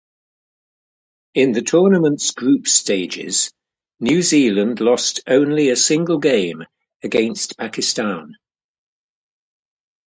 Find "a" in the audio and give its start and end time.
5.69-5.75